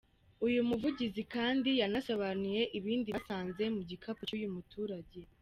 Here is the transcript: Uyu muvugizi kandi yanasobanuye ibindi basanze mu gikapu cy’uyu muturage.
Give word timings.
Uyu 0.47 0.59
muvugizi 0.69 1.21
kandi 1.33 1.69
yanasobanuye 1.81 2.61
ibindi 2.77 3.09
basanze 3.15 3.63
mu 3.75 3.81
gikapu 3.89 4.21
cy’uyu 4.27 4.49
muturage. 4.55 5.19